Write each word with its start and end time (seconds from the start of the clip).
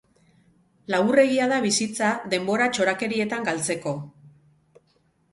Laburregia 0.93 1.49
da 1.51 1.59
bizitza, 1.65 2.09
denbora 2.31 2.67
txorakerietan 2.77 3.45
galtzeko! 3.49 3.93